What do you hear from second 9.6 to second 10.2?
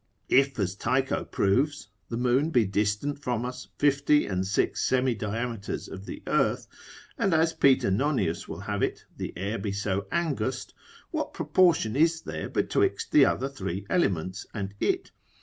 so